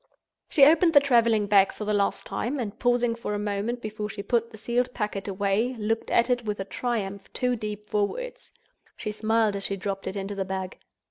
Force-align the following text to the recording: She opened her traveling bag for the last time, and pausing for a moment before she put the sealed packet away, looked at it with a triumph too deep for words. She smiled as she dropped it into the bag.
She 0.49 0.65
opened 0.65 0.95
her 0.95 0.99
traveling 0.99 1.45
bag 1.45 1.71
for 1.71 1.85
the 1.85 1.93
last 1.93 2.25
time, 2.25 2.59
and 2.59 2.79
pausing 2.79 3.13
for 3.13 3.35
a 3.35 3.37
moment 3.37 3.83
before 3.83 4.09
she 4.09 4.23
put 4.23 4.49
the 4.49 4.57
sealed 4.57 4.91
packet 4.95 5.27
away, 5.27 5.75
looked 5.77 6.09
at 6.09 6.27
it 6.27 6.43
with 6.43 6.59
a 6.59 6.65
triumph 6.65 7.31
too 7.33 7.55
deep 7.55 7.85
for 7.85 8.07
words. 8.07 8.51
She 8.97 9.11
smiled 9.11 9.55
as 9.55 9.65
she 9.65 9.75
dropped 9.77 10.07
it 10.07 10.15
into 10.15 10.33
the 10.33 10.43
bag. 10.43 10.79